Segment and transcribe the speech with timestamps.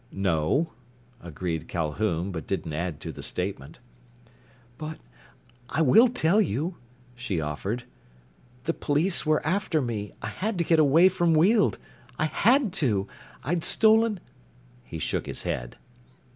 [0.11, 0.73] "No,"
[1.21, 3.77] agreed Calhoun, but didn't add to the statement.
[4.79, 4.97] "But
[5.69, 6.77] I will tell you,"
[7.13, 7.83] she offered.
[8.63, 10.13] "The police were after me.
[10.23, 11.77] I had to get away from Weald!
[12.17, 13.07] I had to!
[13.43, 14.19] I'd stolen"
[14.83, 15.77] He shook his head.